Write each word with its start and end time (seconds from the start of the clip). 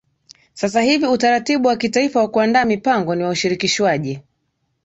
Sasa 0.53 0.81
hivi 0.81 1.05
utaratibu 1.07 1.67
wa 1.67 1.75
kitaifa 1.75 2.19
wa 2.19 2.27
kuandaa 2.27 2.65
mipango 2.65 3.15
ni 3.15 3.23
wa 3.23 3.29
ushirikishwaji 3.29 4.19